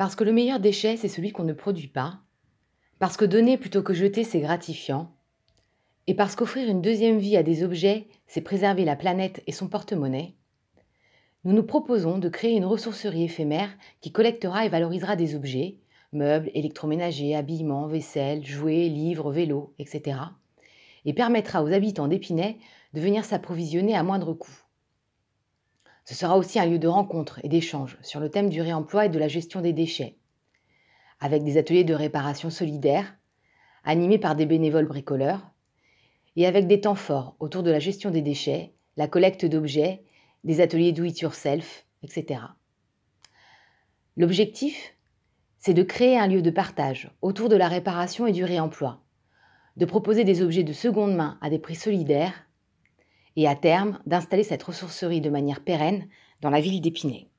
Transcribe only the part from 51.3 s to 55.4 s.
à des prix solidaires et à terme d'installer cette ressourcerie de